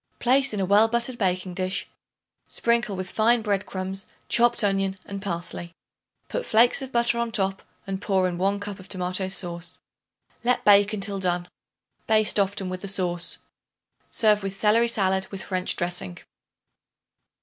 [0.17, 1.87] Place in a well buttered baking dish;
[2.47, 5.73] sprinkle with fine bread crumbs, chopped onion and parsley.
[6.27, 9.77] Put flakes of butter on top and pour in 1 cup of tomato sauce.
[10.43, 11.47] Let bake until done.
[12.07, 13.37] Baste often with the sauce.
[14.09, 16.17] Serve with celery salad with French dressing.